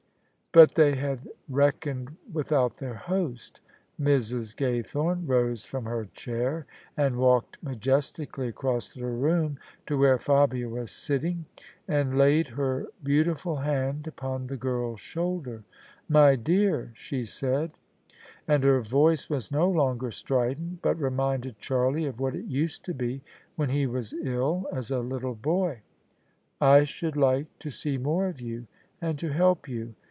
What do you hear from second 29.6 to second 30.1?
you.